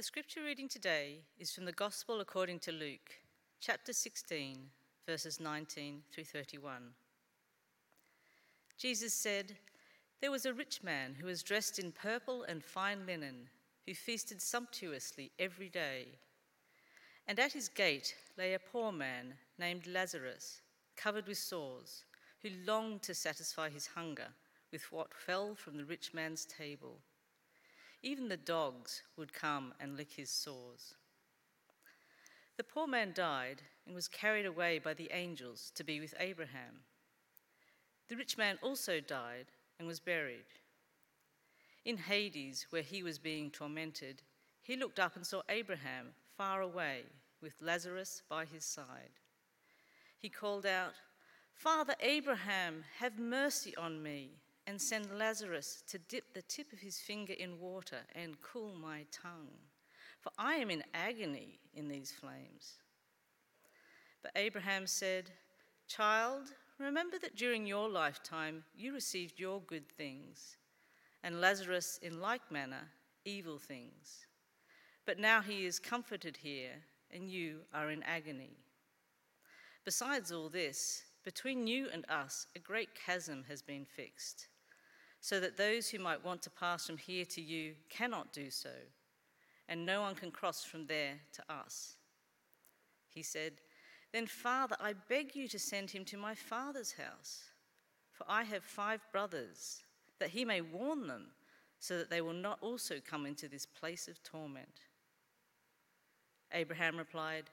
[0.00, 3.20] The scripture reading today is from the Gospel according to Luke,
[3.60, 4.56] chapter 16,
[5.06, 6.94] verses 19 through 31.
[8.78, 9.58] Jesus said,
[10.22, 13.50] There was a rich man who was dressed in purple and fine linen,
[13.86, 16.06] who feasted sumptuously every day.
[17.28, 20.62] And at his gate lay a poor man named Lazarus,
[20.96, 22.04] covered with sores,
[22.42, 24.28] who longed to satisfy his hunger
[24.72, 27.00] with what fell from the rich man's table.
[28.02, 30.94] Even the dogs would come and lick his sores.
[32.56, 36.84] The poor man died and was carried away by the angels to be with Abraham.
[38.08, 39.46] The rich man also died
[39.78, 40.46] and was buried.
[41.84, 44.22] In Hades, where he was being tormented,
[44.62, 47.02] he looked up and saw Abraham far away
[47.40, 49.18] with Lazarus by his side.
[50.18, 50.92] He called out,
[51.54, 54.32] Father Abraham, have mercy on me
[54.70, 59.04] and send Lazarus to dip the tip of his finger in water and cool my
[59.10, 59.50] tongue,
[60.20, 62.74] for I am in agony in these flames.
[64.22, 65.32] But Abraham said,
[65.88, 70.56] Child, remember that during your lifetime you received your good things,
[71.24, 72.90] and Lazarus in like manner
[73.24, 74.24] evil things.
[75.04, 76.76] But now he is comforted here,
[77.10, 78.56] and you are in agony.
[79.84, 84.46] Besides all this, between you and us, a great chasm has been fixed
[85.20, 88.70] so that those who might want to pass from here to you cannot do so,
[89.68, 91.96] and no one can cross from there to us.
[93.08, 93.52] He said,
[94.12, 97.42] Then, Father, I beg you to send him to my father's house,
[98.10, 99.82] for I have five brothers,
[100.18, 101.26] that he may warn them,
[101.78, 104.80] so that they will not also come into this place of torment.
[106.52, 107.44] Abraham replied,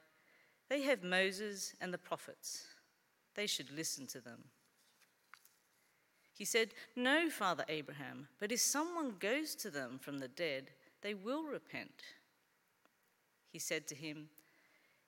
[0.68, 2.64] They have Moses and the prophets.
[3.34, 4.44] They should listen to them.
[6.38, 10.70] He said, No, Father Abraham, but if someone goes to them from the dead,
[11.02, 12.02] they will repent.
[13.50, 14.28] He said to him,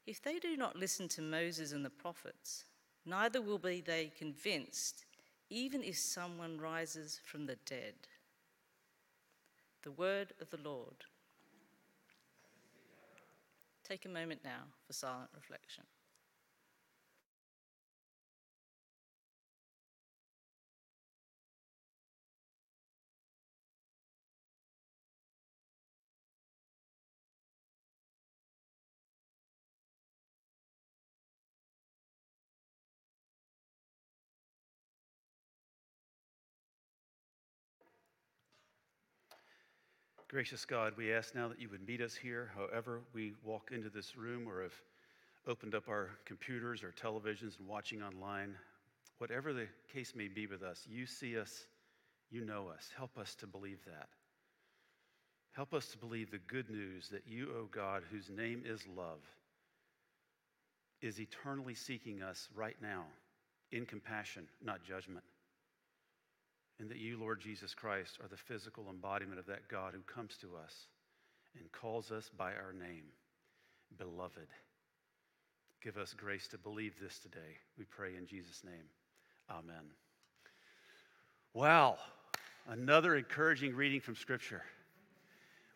[0.09, 2.65] If they do not listen to Moses and the prophets,
[3.07, 5.05] neither will be they convinced,
[5.49, 7.95] even if someone rises from the dead.
[9.85, 11.05] The word of the Lord.
[13.85, 15.85] Take a moment now for silent reflection.
[40.31, 43.91] Gracious God, we ask now that you would meet us here, however we walk into
[43.91, 44.81] this room or have
[45.49, 48.55] opened up our computers or televisions and watching online.
[49.19, 51.67] Whatever the case may be with us, you see us,
[52.31, 52.91] you know us.
[52.97, 54.07] Help us to believe that.
[55.51, 58.87] Help us to believe the good news that you, O oh God, whose name is
[58.87, 59.23] love,
[61.03, 63.03] is eternally seeking us right now
[63.73, 65.25] in compassion, not judgment
[66.81, 70.37] and that you, Lord Jesus Christ, are the physical embodiment of that God who comes
[70.41, 70.87] to us
[71.59, 73.05] and calls us by our name,
[73.99, 74.49] beloved.
[75.83, 77.59] Give us grace to believe this today.
[77.79, 78.89] We pray in Jesus' name.
[79.51, 79.91] Amen.
[81.53, 81.99] Wow,
[82.69, 84.63] another encouraging reading from Scripture.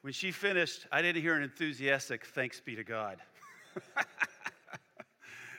[0.01, 3.19] When she finished, I didn't hear an enthusiastic thanks be to God.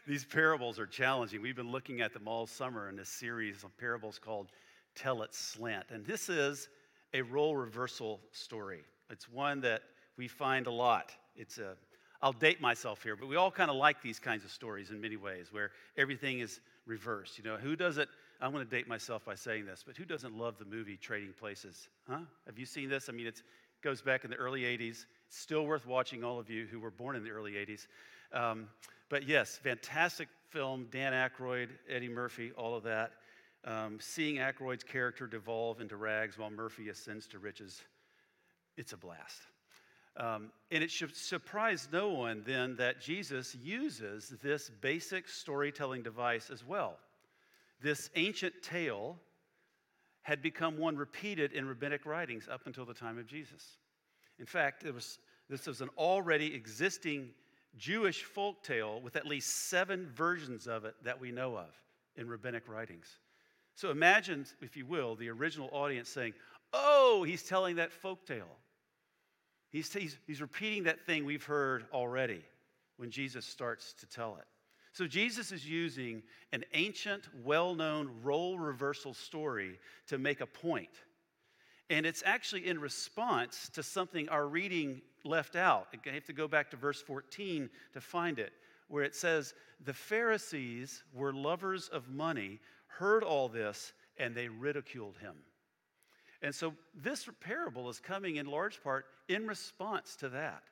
[0.07, 1.41] These parables are challenging.
[1.41, 4.47] We've been looking at them all summer in this series of parables called
[4.95, 5.85] tell it slant.
[5.89, 6.69] And this is
[7.13, 8.83] a role reversal story.
[9.09, 9.81] It's one that
[10.17, 11.11] we find a lot.
[11.35, 11.75] It's a
[12.21, 14.99] I'll date myself here, but we all kind of like these kinds of stories in
[14.99, 17.37] many ways where everything is reversed.
[17.37, 18.09] You know, who doesn't
[18.41, 21.33] I'm going to date myself by saying this, but who doesn't love the movie Trading
[21.39, 21.87] Places?
[22.09, 22.19] Huh?
[22.45, 23.07] Have you seen this?
[23.07, 23.41] I mean, it
[23.81, 25.05] goes back in the early 80s.
[25.27, 27.87] It's still worth watching, all of you who were born in the early 80s.
[28.33, 28.67] Um,
[29.09, 30.87] but yes, fantastic film.
[30.91, 33.13] Dan Aykroyd, Eddie Murphy, all of that
[33.65, 37.81] um, seeing Aykroyd's character devolve into rags while Murphy ascends to riches,
[38.77, 39.41] it's a blast.
[40.17, 46.49] Um, and it should surprise no one then that Jesus uses this basic storytelling device
[46.49, 46.97] as well.
[47.81, 49.17] This ancient tale
[50.21, 53.77] had become one repeated in rabbinic writings up until the time of Jesus.
[54.39, 55.19] In fact, it was,
[55.49, 57.31] this was an already existing
[57.77, 61.69] Jewish folk tale with at least seven versions of it that we know of
[62.15, 63.07] in rabbinic writings.
[63.75, 66.33] So imagine, if you will, the original audience saying,
[66.73, 68.57] Oh, he's telling that folk tale.
[69.69, 72.41] He's, he's, he's repeating that thing we've heard already
[72.97, 74.45] when Jesus starts to tell it.
[74.93, 76.23] So Jesus is using
[76.53, 79.77] an ancient, well known role reversal story
[80.07, 80.89] to make a point.
[81.89, 85.87] And it's actually in response to something our reading left out.
[85.93, 88.53] I have to go back to verse 14 to find it,
[88.87, 95.17] where it says, The Pharisees were lovers of money, heard all this, and they ridiculed
[95.17, 95.35] him.
[96.41, 100.63] And so this parable is coming in large part in response to that.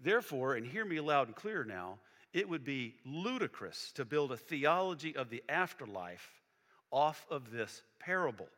[0.00, 1.98] Therefore, and hear me loud and clear now,
[2.32, 6.28] it would be ludicrous to build a theology of the afterlife
[6.90, 8.48] off of this parable.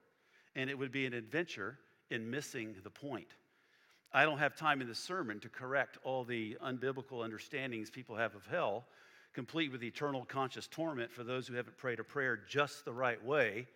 [0.56, 1.78] And it would be an adventure
[2.10, 3.28] in missing the point.
[4.12, 8.34] I don't have time in this sermon to correct all the unbiblical understandings people have
[8.34, 8.86] of hell,
[9.34, 13.22] complete with eternal conscious torment for those who haven't prayed a prayer just the right
[13.24, 13.66] way.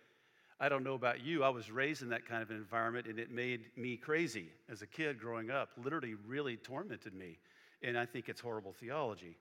[0.59, 1.43] I don't know about you.
[1.43, 4.81] I was raised in that kind of an environment and it made me crazy as
[4.81, 7.37] a kid growing up, literally, really tormented me.
[7.81, 9.37] And I think it's horrible theology.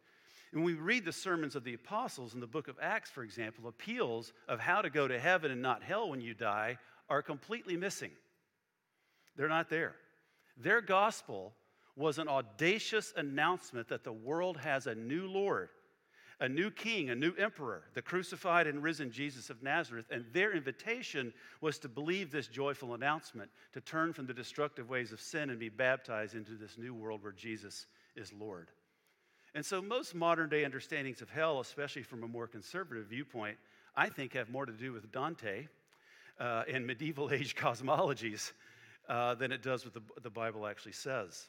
[0.52, 3.68] When we read the sermons of the apostles in the book of Acts, for example,
[3.68, 6.78] appeals of how to go to heaven and not hell when you die
[7.08, 8.12] are completely missing.
[9.36, 9.96] They're not there.
[10.56, 11.52] Their gospel
[11.96, 15.68] was an audacious announcement that the world has a new Lord,
[16.44, 20.04] a new king, a new emperor, the crucified and risen Jesus of Nazareth.
[20.10, 21.32] And their invitation
[21.62, 25.58] was to believe this joyful announcement, to turn from the destructive ways of sin and
[25.58, 28.68] be baptized into this new world where Jesus is Lord.
[29.54, 33.56] And so, most modern day understandings of hell, especially from a more conservative viewpoint,
[33.96, 35.66] I think have more to do with Dante
[36.38, 38.52] uh, and medieval age cosmologies
[39.08, 41.46] uh, than it does what the, the Bible actually says.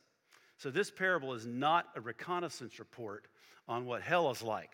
[0.57, 3.25] So, this parable is not a reconnaissance report
[3.68, 4.71] on what hell is like.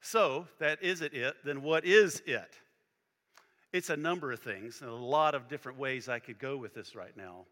[0.00, 2.54] So, that isn't it, then what is it?
[3.72, 6.74] It's a number of things, and a lot of different ways I could go with
[6.74, 7.44] this right now.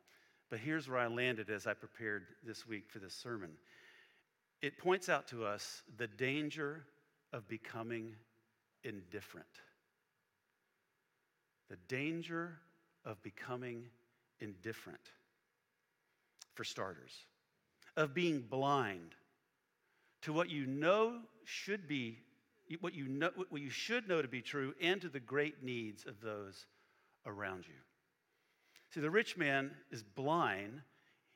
[0.48, 3.50] But here's where I landed as I prepared this week for this sermon.
[4.62, 6.84] It points out to us the danger
[7.32, 8.14] of becoming
[8.84, 9.46] indifferent.
[11.68, 12.58] The danger
[13.04, 13.84] of becoming
[14.40, 15.00] indifferent,
[16.54, 17.12] for starters,
[17.96, 19.14] of being blind
[20.22, 22.18] to what you know should be,
[22.80, 26.04] what you, know, what you should know to be true, and to the great needs
[26.06, 26.66] of those
[27.24, 27.74] around you.
[28.92, 30.80] See, the rich man is blind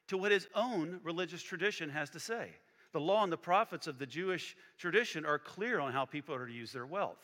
[0.08, 2.50] to what his own religious tradition has to say.
[2.92, 6.46] The law and the prophets of the Jewish tradition are clear on how people are
[6.46, 7.20] to use their wealth,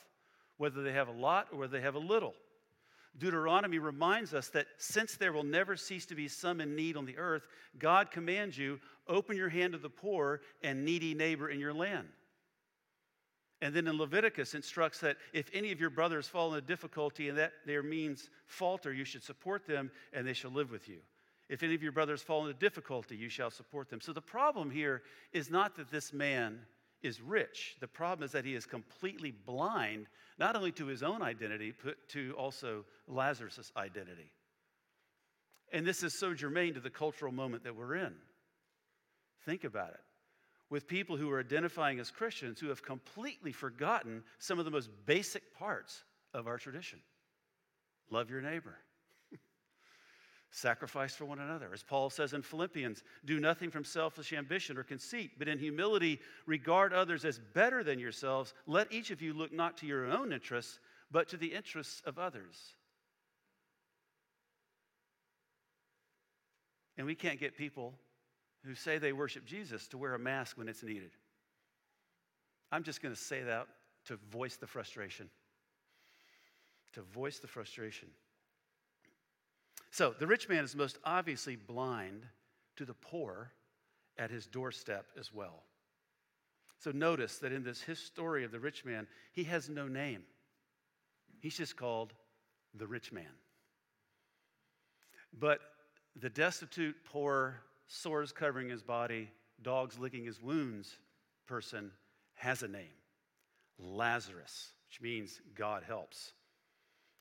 [0.58, 2.34] whether they have a lot or whether they have a little.
[3.18, 7.06] Deuteronomy reminds us that since there will never cease to be some in need on
[7.06, 7.48] the earth,
[7.78, 12.08] God commands you open your hand to the poor and needy neighbor in your land.
[13.62, 17.38] And then in Leviticus instructs that if any of your brothers fall into difficulty and
[17.38, 20.98] that their means falter, you should support them and they shall live with you.
[21.48, 24.00] If any of your brothers fall into difficulty, you shall support them.
[24.00, 26.58] So the problem here is not that this man
[27.02, 27.76] is rich.
[27.80, 30.06] The problem is that he is completely blind,
[30.38, 34.32] not only to his own identity, but to also Lazarus' identity.
[35.72, 38.14] And this is so germane to the cultural moment that we're in.
[39.44, 40.00] Think about it.
[40.68, 44.90] With people who are identifying as Christians who have completely forgotten some of the most
[45.06, 46.02] basic parts
[46.34, 46.98] of our tradition
[48.10, 48.76] love your neighbor,
[50.50, 51.70] Sacrifice for one another.
[51.72, 56.20] As Paul says in Philippians, do nothing from selfish ambition or conceit, but in humility
[56.46, 58.54] regard others as better than yourselves.
[58.66, 60.78] Let each of you look not to your own interests,
[61.10, 62.74] but to the interests of others.
[66.96, 67.94] And we can't get people
[68.66, 71.10] who say they worship Jesus to wear a mask when it's needed.
[72.72, 73.66] I'm just going to say that
[74.06, 75.28] to voice the frustration.
[76.94, 78.08] To voice the frustration.
[79.90, 82.24] So the rich man is most obviously blind
[82.76, 83.52] to the poor
[84.18, 85.62] at his doorstep as well.
[86.78, 90.22] So notice that in this his story of the rich man, he has no name.
[91.40, 92.12] He's just called
[92.74, 93.24] the rich man.
[95.38, 95.60] But
[96.16, 99.30] the destitute, poor, sores covering his body,
[99.62, 100.96] dogs licking his wounds
[101.46, 101.90] person
[102.34, 102.94] has a name
[103.78, 106.32] Lazarus, which means God helps.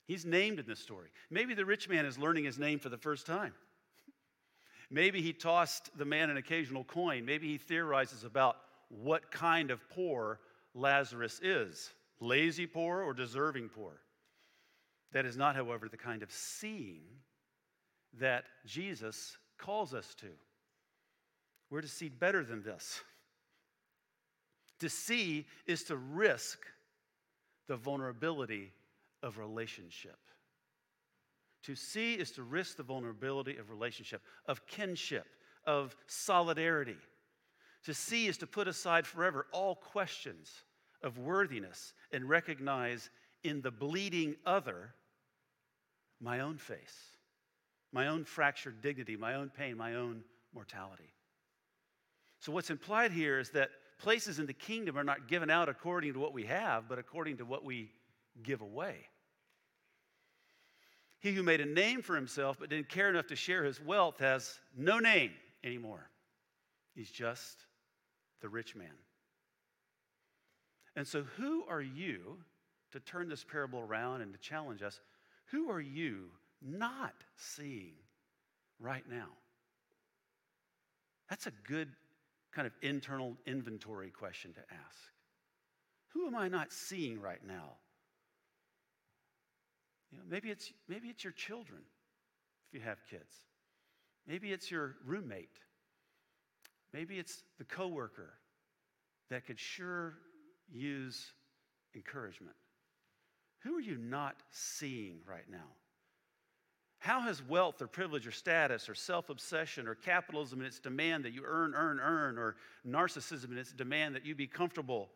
[0.06, 1.08] He's named in this story.
[1.30, 3.52] Maybe the rich man is learning his name for the first time.
[4.88, 7.24] Maybe he tossed the man an occasional coin.
[7.24, 8.56] Maybe he theorizes about
[8.88, 10.38] what kind of poor
[10.74, 14.00] Lazarus is lazy poor or deserving poor.
[15.12, 17.02] That is not, however, the kind of seeing
[18.18, 20.28] that Jesus calls us to.
[21.70, 23.00] We're to see better than this.
[24.80, 26.58] To see is to risk
[27.66, 28.72] the vulnerability
[29.22, 30.18] of relationship.
[31.64, 35.26] To see is to risk the vulnerability of relationship, of kinship,
[35.66, 36.96] of solidarity.
[37.84, 40.50] To see is to put aside forever all questions
[41.02, 43.10] of worthiness and recognize
[43.42, 44.94] in the bleeding other
[46.20, 47.16] my own face,
[47.92, 50.22] my own fractured dignity, my own pain, my own
[50.54, 51.12] mortality.
[52.40, 56.12] So, what's implied here is that places in the kingdom are not given out according
[56.14, 57.90] to what we have, but according to what we
[58.42, 59.08] give away.
[61.18, 64.18] He who made a name for himself but didn't care enough to share his wealth
[64.20, 65.32] has no name
[65.64, 66.10] anymore.
[66.94, 67.58] He's just
[68.40, 68.94] the rich man.
[70.94, 72.38] And so, who are you
[72.92, 75.00] to turn this parable around and to challenge us?
[75.50, 76.30] Who are you
[76.62, 77.94] not seeing
[78.78, 79.28] right now?
[81.28, 81.88] That's a good
[82.56, 85.12] kind of internal inventory question to ask.
[86.14, 87.74] Who am I not seeing right now?
[90.10, 91.82] You know, maybe it's maybe it's your children
[92.66, 93.30] if you have kids.
[94.26, 95.58] Maybe it's your roommate.
[96.94, 98.32] Maybe it's the coworker
[99.28, 100.14] that could sure
[100.72, 101.32] use
[101.94, 102.56] encouragement.
[103.64, 105.74] Who are you not seeing right now?
[106.98, 111.24] How has wealth or privilege or status or self obsession or capitalism in its demand
[111.24, 115.10] that you earn, earn, earn, or narcissism in its demand that you be comfortable,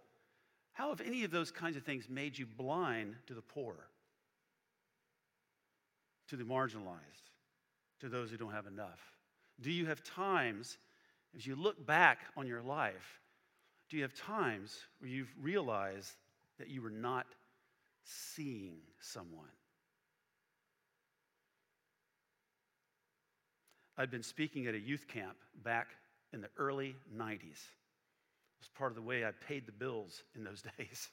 [0.73, 3.75] how have any of those kinds of things made you blind to the poor,
[6.29, 7.31] to the marginalized,
[8.01, 9.01] to those who don't have enough?
[9.61, 10.79] Do you have times,
[11.37, 13.21] as you look back on your life,
[13.89, 16.15] do you have times where you've realized
[16.59, 17.27] that you were not
[18.05, 19.49] seeing someone?
[24.01, 25.89] I'd been speaking at a youth camp back
[26.33, 27.43] in the early 90s.
[27.43, 27.51] It
[28.59, 31.11] was part of the way I paid the bills in those days.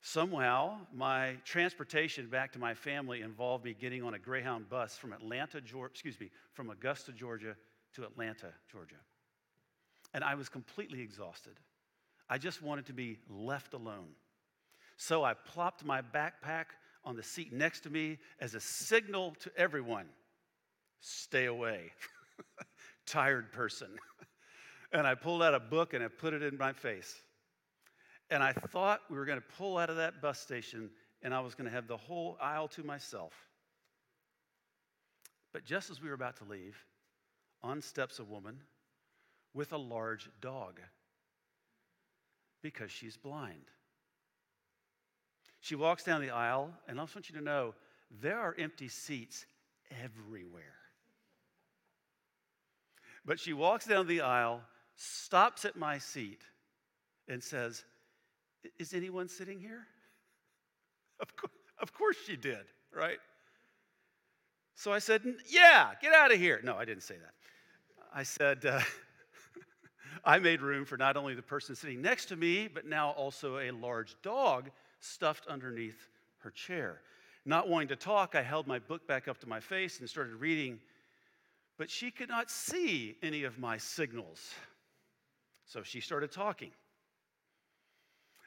[0.00, 5.12] Somehow, my transportation back to my family involved me getting on a Greyhound bus from
[5.12, 7.54] Atlanta, Georgia, excuse me, from Augusta, Georgia
[7.94, 8.96] to Atlanta, Georgia.
[10.14, 11.60] And I was completely exhausted.
[12.28, 14.08] I just wanted to be left alone.
[14.96, 16.64] So I plopped my backpack
[17.04, 20.06] on the seat next to me as a signal to everyone
[21.02, 21.92] stay away.
[23.06, 23.88] Tired person.
[24.92, 27.20] and I pulled out a book and I put it in my face.
[28.30, 30.88] And I thought we were going to pull out of that bus station
[31.22, 33.32] and I was going to have the whole aisle to myself.
[35.52, 36.76] But just as we were about to leave,
[37.62, 38.58] on steps a woman
[39.54, 40.80] with a large dog
[42.62, 43.70] because she's blind.
[45.60, 47.74] She walks down the aisle, and I just want you to know
[48.20, 49.46] there are empty seats
[50.02, 50.74] everywhere.
[53.24, 54.60] But she walks down the aisle,
[54.96, 56.42] stops at my seat,
[57.28, 57.84] and says,
[58.78, 59.86] Is anyone sitting here?
[61.20, 63.18] Of, co- of course she did, right?
[64.74, 66.60] So I said, Yeah, get out of here.
[66.64, 67.34] No, I didn't say that.
[68.12, 68.80] I said, uh,
[70.24, 73.58] I made room for not only the person sitting next to me, but now also
[73.58, 77.00] a large dog stuffed underneath her chair.
[77.44, 80.34] Not wanting to talk, I held my book back up to my face and started
[80.34, 80.80] reading
[81.78, 84.52] but she could not see any of my signals.
[85.66, 86.70] So she started talking.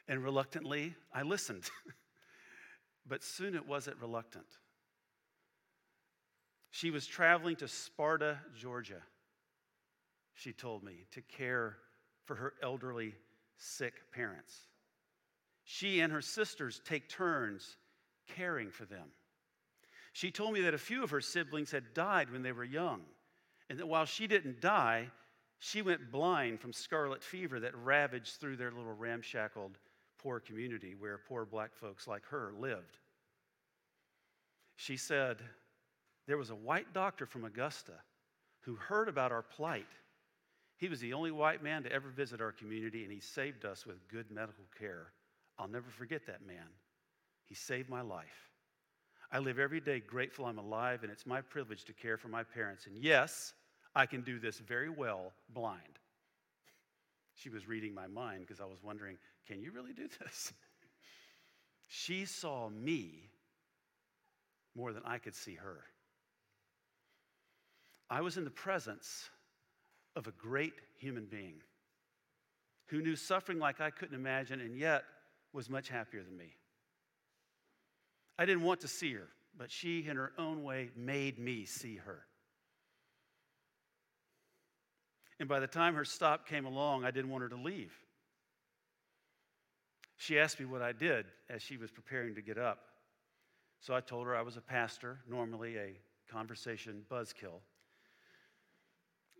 [0.08, 1.64] And reluctantly, I listened.
[3.06, 4.46] but soon it wasn't reluctant.
[6.70, 9.02] She was traveling to Sparta, Georgia,
[10.34, 11.78] she told me, to care
[12.26, 13.14] for her elderly,
[13.56, 14.54] sick parents.
[15.64, 17.76] She and her sisters take turns
[18.28, 19.08] caring for them.
[20.12, 23.02] She told me that a few of her siblings had died when they were young
[23.68, 25.10] and that while she didn't die,
[25.58, 29.78] she went blind from scarlet fever that ravaged through their little ramshackled
[30.18, 32.98] poor community where poor black folks like her lived.
[34.76, 35.38] She said,
[36.26, 37.94] There was a white doctor from Augusta
[38.60, 39.86] who heard about our plight.
[40.76, 43.86] He was the only white man to ever visit our community, and he saved us
[43.86, 45.12] with good medical care.
[45.58, 46.66] I'll never forget that man.
[47.44, 48.50] He saved my life.
[49.32, 52.42] I live every day grateful I'm alive, and it's my privilege to care for my
[52.42, 52.86] parents.
[52.86, 53.52] And yes,
[53.94, 55.98] I can do this very well blind.
[57.34, 60.52] She was reading my mind because I was wondering, can you really do this?
[61.88, 63.30] She saw me
[64.74, 65.84] more than I could see her.
[68.10, 69.30] I was in the presence
[70.14, 71.62] of a great human being
[72.86, 75.04] who knew suffering like I couldn't imagine and yet
[75.52, 76.54] was much happier than me.
[78.38, 81.96] I didn't want to see her, but she, in her own way, made me see
[81.96, 82.26] her.
[85.38, 87.92] And by the time her stop came along, I didn't want her to leave.
[90.16, 92.78] She asked me what I did as she was preparing to get up.
[93.80, 95.92] So I told her I was a pastor, normally a
[96.30, 97.60] conversation buzzkill.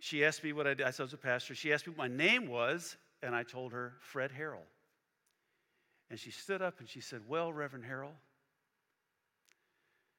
[0.01, 0.87] She asked me what I did.
[0.87, 1.55] I said I was a pastor.
[1.55, 4.67] She asked me what my name was, and I told her Fred Harrell.
[6.11, 8.13] And she stood up and she said, Well, Reverend Harrell,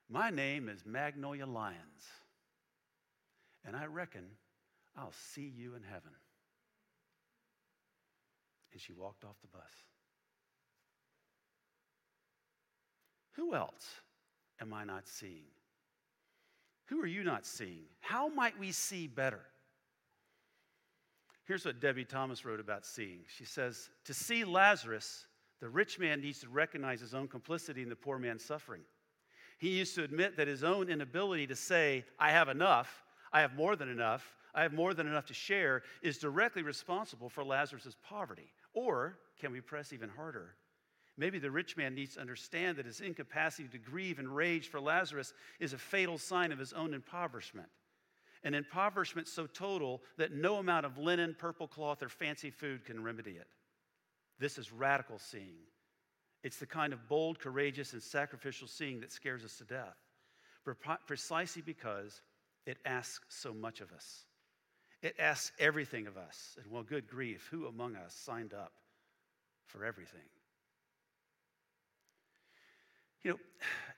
[0.10, 1.76] my name is Magnolia Lyons.
[3.66, 4.24] and I reckon
[4.96, 6.12] I'll see you in heaven.
[8.72, 9.64] And she walked off the bus.
[13.34, 14.02] Who else
[14.62, 15.52] am I not seeing?
[16.86, 17.86] Who are you not seeing?
[18.00, 19.42] How might we see better?
[21.46, 23.20] Here's what Debie Thomas wrote about seeing.
[23.28, 25.28] She says, To see Lazarus,
[25.60, 28.82] the rich man needs to recognize his own complicity in the poor man's suffering.
[29.58, 33.56] He used to admit that his own inability to say, I have enough, I have
[33.56, 37.96] more than enough, I have more than enough to share, is directly responsible for Lazarus'
[38.04, 38.52] poverty.
[38.74, 40.56] Or, can we press even harder?
[41.18, 44.80] Maybe the rich man needs to understand that his incapacity to grieve and rage for
[44.80, 47.70] Lazarus is a fatal sign of his own impoverishment.
[48.44, 53.04] An impoverishment so total that no amount of linen, purple cloth, or fancy food can
[53.04, 53.48] remedy it.
[54.40, 55.58] This is radical seeing.
[56.44, 59.98] It's the kind of bold, courageous, and sacrificial seeing that scares us to death,
[61.08, 62.22] precisely because
[62.66, 64.26] it asks so much of us.
[65.02, 66.58] It asks everything of us.
[66.62, 68.74] And well, good grief, who among us signed up
[69.66, 70.22] for everything?
[73.24, 73.40] You know,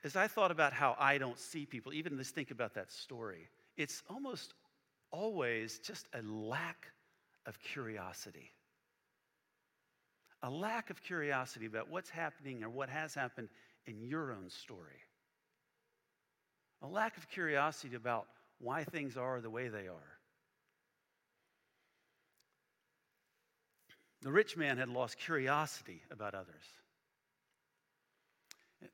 [0.04, 3.48] as I thought about how I don't see people, even let's think about that story,
[3.76, 4.54] it's almost
[5.10, 6.86] always just a lack
[7.46, 8.50] of curiosity.
[10.42, 13.48] A lack of curiosity about what's happening or what has happened
[13.86, 15.02] in your own story.
[16.82, 18.26] A lack of curiosity about
[18.58, 20.18] why things are the way they are.
[24.22, 26.64] The rich man had lost curiosity about others.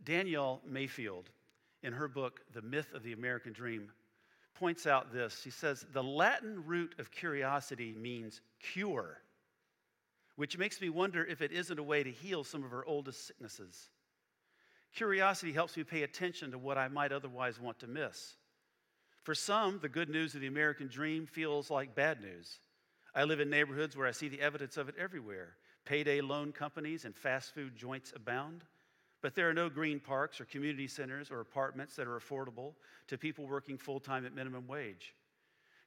[0.04, 1.30] Danielle Mayfield,
[1.82, 3.90] in her book, The Myth of the American Dream,
[4.54, 5.40] points out this.
[5.42, 9.18] She says, The Latin root of curiosity means cure,
[10.36, 13.26] which makes me wonder if it isn't a way to heal some of our oldest
[13.26, 13.88] sicknesses.
[14.94, 18.36] Curiosity helps me pay attention to what I might otherwise want to miss.
[19.24, 22.60] For some, the good news of the American dream feels like bad news.
[23.14, 25.56] I live in neighborhoods where I see the evidence of it everywhere.
[25.84, 28.62] Payday loan companies and fast food joints abound.
[29.22, 32.74] But there are no green parks or community centers or apartments that are affordable
[33.08, 35.14] to people working full time at minimum wage.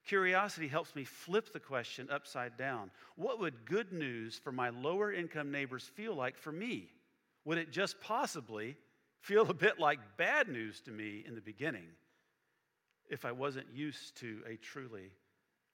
[0.06, 2.90] Curiosity helps me flip the question upside down.
[3.16, 6.90] What would good news for my lower income neighbors feel like for me?
[7.46, 8.76] Would it just possibly
[9.22, 11.88] feel a bit like bad news to me in the beginning
[13.10, 15.12] if I wasn't used to a truly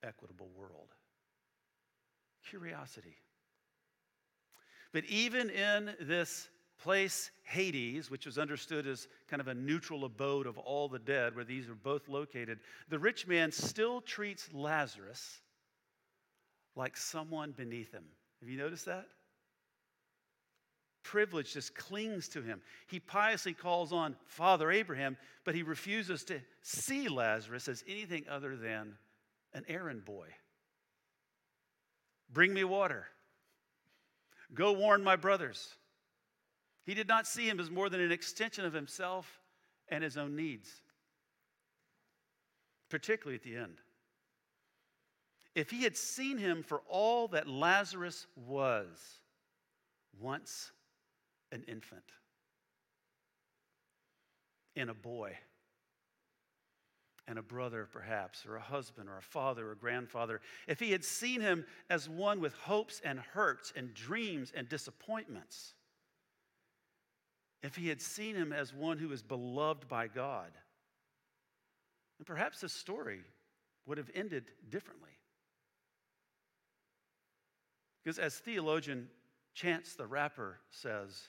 [0.03, 0.89] equitable world?
[2.49, 3.17] Curiosity.
[4.91, 6.47] But even in this
[6.81, 11.35] place Hades, which was understood as kind of a neutral abode of all the dead,
[11.35, 12.59] where these are both located,
[12.89, 15.41] the rich man still treats Lazarus
[16.75, 18.03] like someone beneath him.
[18.41, 19.07] Have you noticed that?
[21.03, 22.61] Privilege just clings to him.
[22.87, 28.55] He piously calls on Father Abraham, but he refuses to see Lazarus as anything other
[28.55, 28.97] than
[29.53, 30.27] an errand boy.
[32.33, 33.05] Bring me water.
[34.53, 35.75] Go warn my brothers.
[36.85, 39.41] He did not see him as more than an extension of himself
[39.89, 40.69] and his own needs,
[42.89, 43.79] particularly at the end.
[45.55, 49.19] If he had seen him for all that Lazarus was,
[50.19, 50.71] once
[51.51, 52.03] an infant
[54.75, 55.37] and a boy
[57.27, 60.91] and a brother, perhaps, or a husband, or a father, or a grandfather, if he
[60.91, 65.73] had seen him as one with hopes and hurts and dreams and disappointments,
[67.63, 70.51] if he had seen him as one who is beloved by God,
[72.17, 73.21] And perhaps the story
[73.85, 75.09] would have ended differently.
[78.03, 79.09] Because as theologian
[79.53, 81.21] Chance the Rapper says,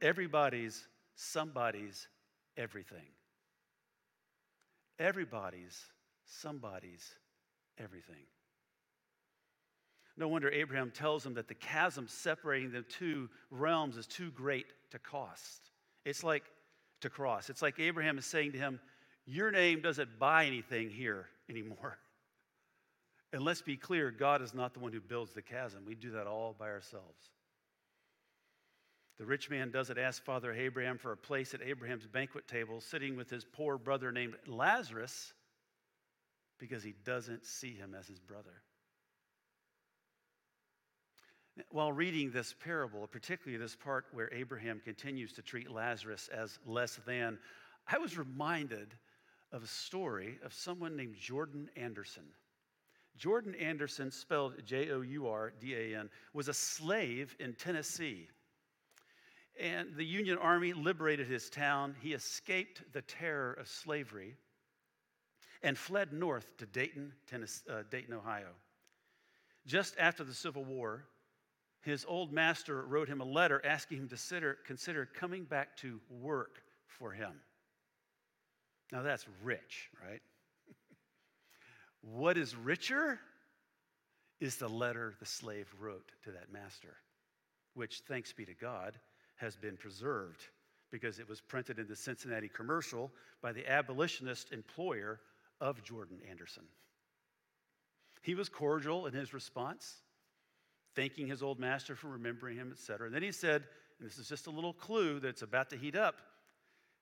[0.00, 2.08] everybody's somebody's
[2.56, 3.12] everything.
[4.98, 5.84] Everybody's
[6.26, 7.14] somebody's
[7.78, 8.24] everything.
[10.20, 14.66] No wonder Abraham tells him that the chasm separating the two realms is too great
[14.90, 15.70] to cost.
[16.04, 16.44] It's like
[17.00, 17.48] to cross.
[17.48, 18.80] It's like Abraham is saying to him,
[19.24, 21.98] Your name doesn't buy anything here anymore.
[23.32, 25.84] And let's be clear God is not the one who builds the chasm.
[25.86, 27.30] We do that all by ourselves.
[29.18, 33.16] The rich man doesn't ask Father Abraham for a place at Abraham's banquet table, sitting
[33.16, 35.32] with his poor brother named Lazarus,
[36.58, 38.64] because he doesn't see him as his brother.
[41.70, 46.98] While reading this parable, particularly this part where Abraham continues to treat Lazarus as less
[47.06, 47.38] than,
[47.86, 48.94] I was reminded
[49.52, 52.24] of a story of someone named Jordan Anderson.
[53.16, 58.28] Jordan Anderson, spelled J O U R D A N, was a slave in Tennessee.
[59.60, 61.94] And the Union Army liberated his town.
[62.00, 64.36] He escaped the terror of slavery.
[65.62, 68.54] and fled north to Dayton, Tennessee, uh, Dayton, Ohio.
[69.66, 71.04] Just after the Civil War,
[71.82, 76.00] his old master wrote him a letter asking him to consider, consider coming back to
[76.10, 77.32] work for him.
[78.92, 80.20] Now that's rich, right?
[82.02, 83.18] what is richer
[84.40, 86.96] is the letter the slave wrote to that master,
[87.74, 88.98] which, thanks be to God,
[89.36, 90.42] has been preserved
[90.90, 93.10] because it was printed in the Cincinnati commercial
[93.42, 95.20] by the abolitionist employer
[95.60, 96.64] of Jordan Anderson.
[98.22, 100.02] He was cordial in his response,
[100.94, 103.06] thanking his old master for remembering him, etc.
[103.06, 103.64] And then he said,
[104.00, 106.16] and this is just a little clue that it's about to heat up.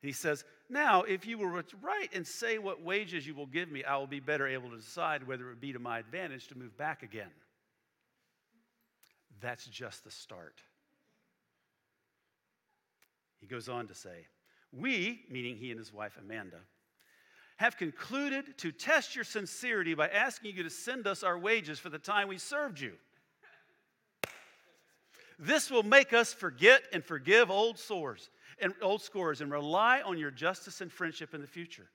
[0.03, 3.85] He says, Now, if you will write and say what wages you will give me,
[3.85, 6.59] I will be better able to decide whether it would be to my advantage to
[6.59, 7.31] move back again.
[9.41, 10.61] That's just the start.
[13.41, 14.27] He goes on to say,
[14.73, 16.59] We, meaning he and his wife Amanda,
[17.59, 21.89] have concluded to test your sincerity by asking you to send us our wages for
[21.89, 22.93] the time we served you.
[25.39, 30.19] This will make us forget and forgive old sores and old scores and rely on
[30.19, 31.89] your justice and friendship in the future.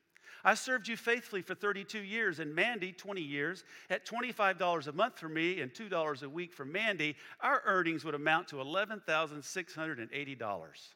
[0.45, 5.17] I served you faithfully for 32 years, and Mandy, 20 years, at $25 a month
[5.17, 10.93] for me and $2 a week for Mandy, our earnings would amount to $11,680.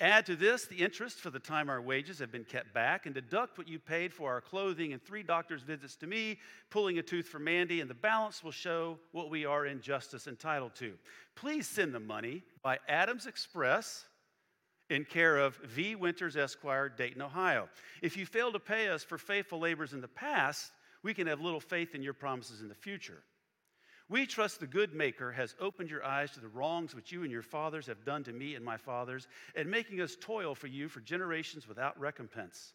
[0.00, 3.14] Add to this the interest for the time our wages have been kept back, and
[3.14, 6.38] deduct what you paid for our clothing and three doctor's visits to me,
[6.70, 10.26] pulling a tooth for Mandy, and the balance will show what we are in justice
[10.26, 10.94] entitled to.
[11.36, 14.06] Please send the money by Adams Express
[14.88, 15.94] in care of V.
[15.96, 17.68] Winters Esquire, Dayton, Ohio.
[18.00, 21.40] If you fail to pay us for faithful labors in the past, we can have
[21.40, 23.22] little faith in your promises in the future.
[24.10, 27.30] We trust the good maker has opened your eyes to the wrongs which you and
[27.30, 30.88] your fathers have done to me and my fathers, and making us toil for you
[30.88, 32.74] for generations without recompense.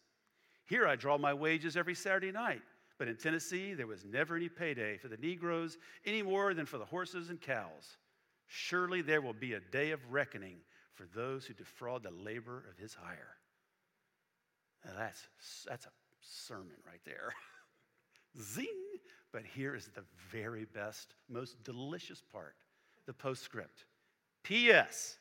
[0.64, 2.62] Here I draw my wages every Saturday night,
[2.98, 6.78] but in Tennessee there was never any payday for the Negroes any more than for
[6.78, 7.98] the horses and cows.
[8.46, 10.56] Surely there will be a day of reckoning
[10.94, 13.36] for those who defraud the labor of his hire.
[14.86, 15.28] Now that's,
[15.68, 15.90] that's a
[16.22, 17.34] sermon right there.
[18.40, 18.85] Zing!
[19.36, 22.54] But here is the very best, most delicious part
[23.04, 23.84] the postscript.
[24.42, 25.18] P.S.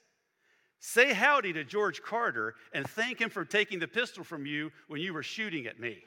[0.80, 5.02] Say howdy to George Carter and thank him for taking the pistol from you when
[5.02, 5.98] you were shooting at me.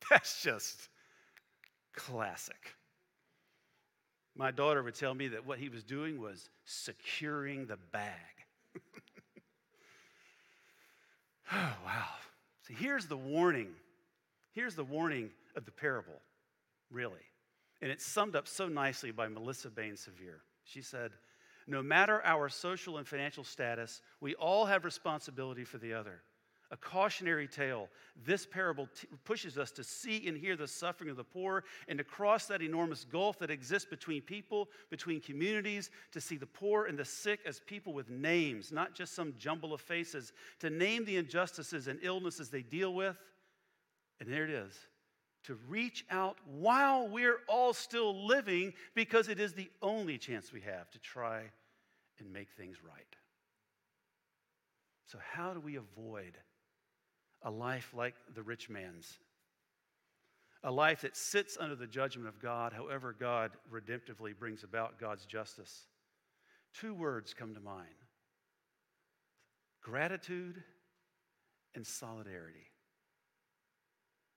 [0.10, 0.88] That's just
[1.94, 2.76] classic.
[4.34, 8.14] My daughter would tell me that what he was doing was securing the bag.
[11.52, 12.08] oh, wow.
[12.66, 13.74] See, here's the warning
[14.52, 16.20] Here's the warning of the parable,
[16.90, 17.20] really.
[17.82, 20.42] And it's summed up so nicely by Melissa Bane Sevier.
[20.64, 21.12] She said,
[21.66, 26.22] No matter our social and financial status, we all have responsibility for the other.
[26.72, 27.88] A cautionary tale.
[28.24, 31.98] This parable t- pushes us to see and hear the suffering of the poor and
[31.98, 36.84] to cross that enormous gulf that exists between people, between communities, to see the poor
[36.84, 41.04] and the sick as people with names, not just some jumble of faces, to name
[41.04, 43.16] the injustices and illnesses they deal with
[44.20, 44.78] and there it is
[45.44, 50.60] to reach out while we're all still living because it is the only chance we
[50.60, 51.42] have to try
[52.18, 53.16] and make things right.
[55.06, 56.36] So, how do we avoid
[57.42, 59.18] a life like the rich man's?
[60.62, 65.24] A life that sits under the judgment of God, however, God redemptively brings about God's
[65.24, 65.86] justice.
[66.74, 67.88] Two words come to mind
[69.82, 70.62] gratitude
[71.74, 72.69] and solidarity.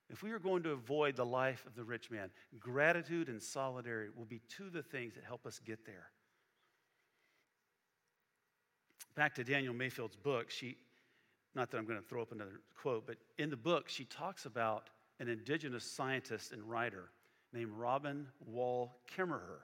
[0.09, 4.11] If we are going to avoid the life of the rich man, gratitude and solidarity
[4.15, 6.09] will be two of the things that help us get there.
[9.15, 10.75] Back to Daniel Mayfield's book, she,
[11.55, 14.45] not that I'm going to throw up another quote, but in the book, she talks
[14.45, 14.89] about
[15.19, 17.09] an indigenous scientist and writer
[17.53, 19.61] named Robin Wall Kimmerer,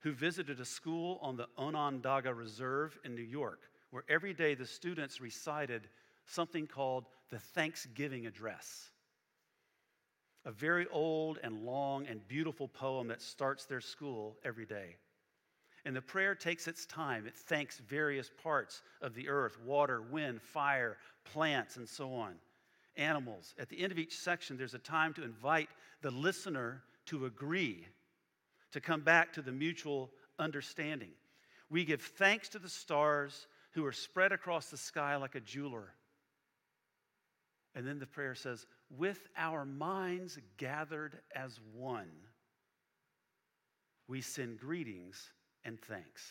[0.00, 4.66] who visited a school on the Onondaga Reserve in New York, where every day the
[4.66, 5.88] students recited
[6.26, 8.90] something called the Thanksgiving Address
[10.44, 14.96] a very old and long and beautiful poem that starts their school every day.
[15.84, 17.26] And the prayer takes its time.
[17.26, 22.34] It thanks various parts of the earth water, wind, fire, plants, and so on,
[22.96, 23.54] animals.
[23.58, 25.68] At the end of each section, there's a time to invite
[26.02, 27.86] the listener to agree,
[28.72, 31.10] to come back to the mutual understanding.
[31.70, 35.94] We give thanks to the stars who are spread across the sky like a jeweler.
[37.74, 42.10] And then the prayer says, with our minds gathered as one,
[44.08, 45.30] we send greetings
[45.64, 46.28] and thanks.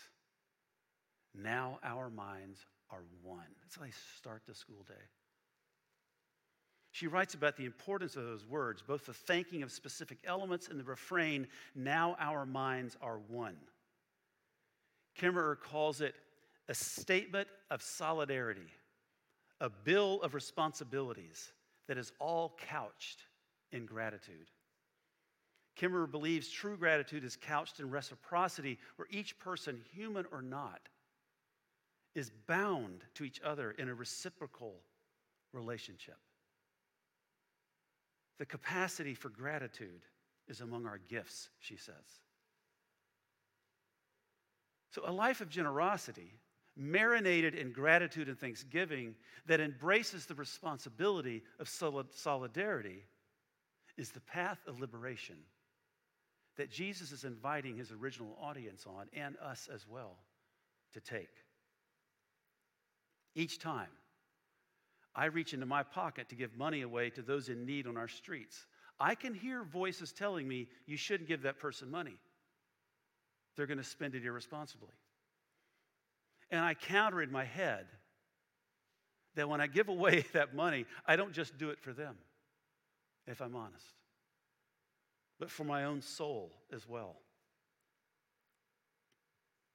[1.33, 3.45] Now our minds are one.
[3.61, 4.93] That's how they start the school day.
[6.91, 10.79] She writes about the importance of those words, both the thanking of specific elements and
[10.79, 13.55] the refrain, now our minds are one.
[15.17, 16.15] Kimmerer calls it
[16.67, 18.67] a statement of solidarity,
[19.61, 21.51] a bill of responsibilities
[21.89, 23.23] that is all couched
[23.71, 24.51] in gratitude.
[25.75, 30.81] Kimmerer believes true gratitude is couched in reciprocity, where each person, human or not,
[32.13, 34.75] is bound to each other in a reciprocal
[35.51, 36.17] relationship.
[38.37, 40.05] The capacity for gratitude
[40.47, 42.21] is among our gifts, she says.
[44.91, 46.33] So, a life of generosity,
[46.79, 49.13] marinated in gratitude and thanksgiving,
[49.45, 53.03] that embraces the responsibility of solidarity,
[53.97, 55.35] is the path of liberation
[56.55, 60.17] that Jesus is inviting his original audience on and us as well
[60.93, 61.29] to take.
[63.35, 63.89] Each time
[65.15, 68.07] I reach into my pocket to give money away to those in need on our
[68.07, 68.65] streets,
[68.99, 72.17] I can hear voices telling me you shouldn't give that person money.
[73.55, 74.93] They're going to spend it irresponsibly.
[76.51, 77.85] And I counter in my head
[79.35, 82.15] that when I give away that money, I don't just do it for them,
[83.27, 83.85] if I'm honest
[85.39, 87.15] but for my own soul as well.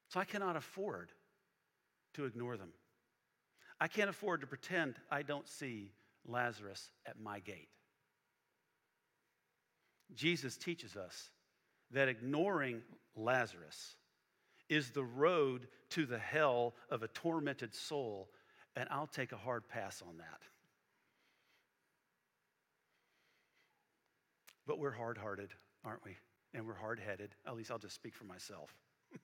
[0.09, 1.11] So I cannot afford
[2.15, 2.71] to ignore them.
[3.81, 5.93] I can't afford to pretend I don't see
[6.27, 7.69] Lazarus at my gate.
[10.15, 11.31] Jesus teaches us
[11.91, 12.83] that ignoring
[13.17, 13.97] Lazarus
[14.69, 18.29] is the road to the hell of a tormented soul,
[18.77, 20.41] and I'll take a hard pass on that.
[24.67, 25.51] But we're hard hearted,
[25.85, 26.17] aren't we?
[26.55, 27.35] And we're hard headed.
[27.47, 28.75] At least I'll just speak for myself.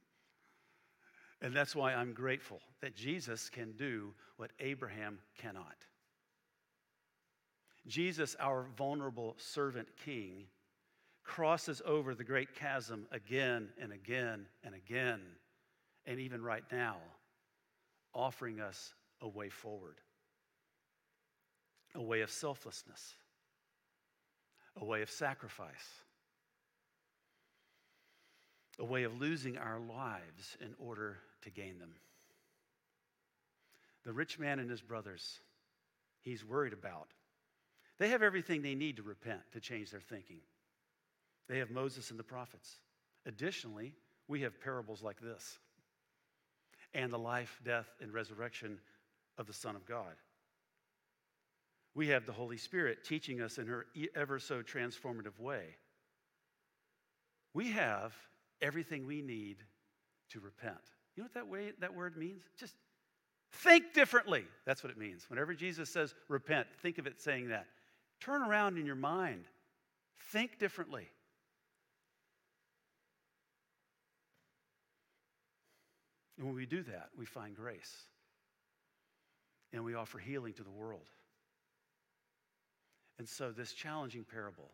[1.42, 5.86] and that's why I'm grateful that Jesus can do what Abraham cannot.
[7.86, 10.44] Jesus, our vulnerable servant king,
[11.30, 15.20] crosses over the great chasm again and again and again,
[16.04, 16.96] and even right now,
[18.12, 20.00] offering us a way forward,
[21.94, 23.14] a way of selflessness
[24.80, 26.02] a way of sacrifice,
[28.78, 31.92] a way of losing our lives in order to gain them.
[34.04, 35.40] The rich man and his brothers,
[36.22, 37.08] he's worried about.
[37.98, 40.40] They have everything they need to repent, to change their thinking.
[41.50, 42.76] They have Moses and the prophets.
[43.26, 43.92] Additionally,
[44.28, 45.58] we have parables like this
[46.94, 48.78] and the life, death, and resurrection
[49.36, 50.14] of the Son of God.
[51.96, 55.64] We have the Holy Spirit teaching us in her ever so transformative way.
[57.52, 58.14] We have
[58.62, 59.56] everything we need
[60.30, 60.78] to repent.
[61.16, 62.42] You know what that, way, that word means?
[62.56, 62.76] Just
[63.50, 64.44] think differently.
[64.66, 65.28] That's what it means.
[65.28, 67.66] Whenever Jesus says repent, think of it saying that.
[68.20, 69.46] Turn around in your mind,
[70.30, 71.08] think differently.
[76.40, 77.94] And when we do that, we find grace
[79.74, 81.06] and we offer healing to the world.
[83.18, 84.70] And so, this challenging parable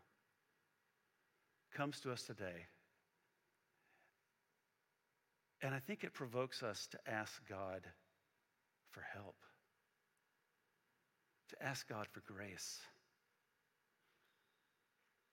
[1.74, 2.66] comes to us today.
[5.60, 7.80] And I think it provokes us to ask God
[8.92, 9.34] for help,
[11.48, 12.78] to ask God for grace,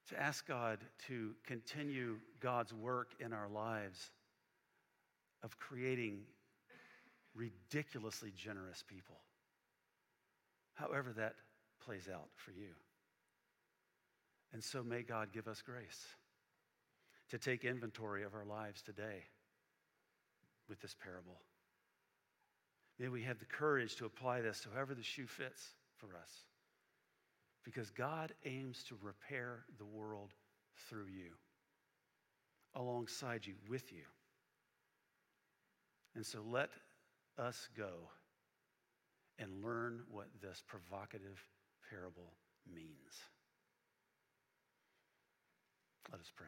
[0.10, 4.10] to ask God to continue God's work in our lives
[5.44, 6.22] of creating
[7.36, 9.18] ridiculously generous people,
[10.74, 11.36] however that
[11.86, 12.70] plays out for you.
[14.54, 16.06] And so may God give us grace
[17.30, 19.24] to take inventory of our lives today
[20.70, 21.42] with this parable.
[23.00, 26.32] May we have the courage to apply this to however the shoe fits for us.
[27.64, 30.34] Because God aims to repair the world
[30.90, 31.32] through you,
[32.76, 34.04] alongside you, with you.
[36.16, 36.70] And so let
[37.38, 37.92] us go
[39.40, 41.44] and learn what this provocative
[41.90, 42.34] parable
[42.72, 43.22] means.
[46.12, 46.48] Let us pray.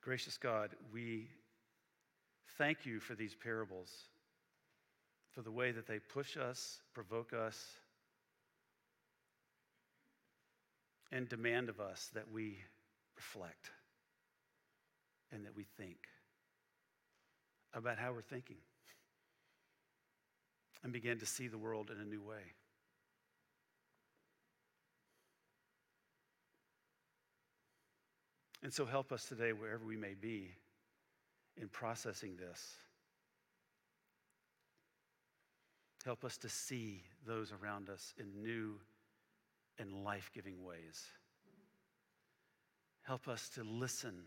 [0.00, 1.28] Gracious God, we
[2.58, 3.90] thank you for these parables,
[5.32, 7.60] for the way that they push us, provoke us,
[11.10, 12.58] and demand of us that we
[13.16, 13.70] reflect
[15.32, 15.96] and that we think
[17.76, 18.56] about how we're thinking
[20.82, 22.54] and begin to see the world in a new way.
[28.62, 30.50] And so help us today, wherever we may be,
[31.60, 32.74] in processing this.
[36.04, 38.74] Help us to see those around us in new
[39.78, 41.04] and life giving ways.
[43.02, 44.22] Help us to listen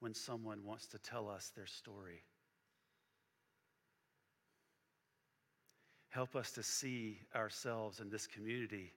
[0.00, 2.22] when someone wants to tell us their story.
[6.14, 8.92] Help us to see ourselves in this community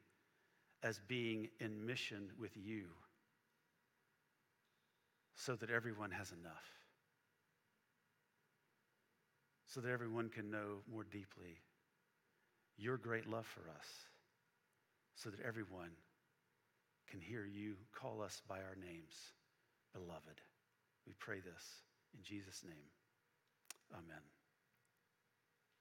[0.84, 2.84] as being in mission with you
[5.34, 6.70] so that everyone has enough,
[9.66, 11.58] so that everyone can know more deeply
[12.78, 13.88] your great love for us,
[15.16, 15.90] so that everyone
[17.10, 19.34] can hear you call us by our names,
[19.92, 20.40] beloved.
[21.08, 21.82] We pray this
[22.14, 22.92] in Jesus' name.
[23.92, 24.37] Amen.